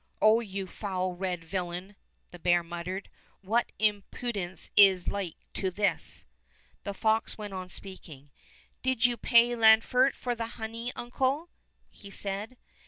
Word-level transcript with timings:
"O 0.19 0.39
you 0.39 0.65
foul 0.65 1.13
red 1.13 1.43
villain," 1.43 1.95
the 2.31 2.39
bear 2.39 2.63
mut 2.63 2.87
tered, 2.87 3.05
"what 3.41 3.71
impudence 3.77 4.71
is 4.75 5.07
like 5.07 5.35
to 5.53 5.69
this?" 5.69 6.25
The 6.83 6.95
fox 6.95 7.37
went 7.37 7.53
on 7.53 7.69
speaking. 7.69 8.31
"Did 8.81 9.05
you 9.05 9.15
pay 9.15 9.55
Lanfert 9.55 10.15
for 10.15 10.33
the 10.33 10.47
honey, 10.57 10.91
uncle?" 10.95 11.49
he 11.91 12.09
said. 12.09 12.57